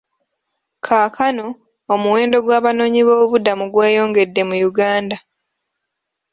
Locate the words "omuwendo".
1.93-2.37